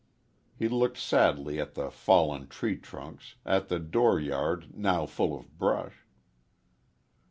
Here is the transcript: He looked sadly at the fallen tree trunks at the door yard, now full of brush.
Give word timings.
He 0.57 0.67
looked 0.67 0.97
sadly 0.97 1.59
at 1.61 1.75
the 1.75 1.91
fallen 1.91 2.47
tree 2.47 2.75
trunks 2.75 3.35
at 3.45 3.67
the 3.67 3.77
door 3.77 4.19
yard, 4.19 4.75
now 4.75 5.05
full 5.05 5.37
of 5.37 5.55
brush. 5.59 5.93